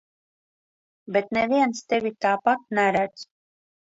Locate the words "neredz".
2.79-3.27